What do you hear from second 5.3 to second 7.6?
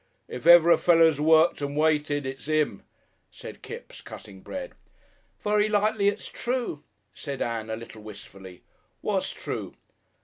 "Very likely it's true," said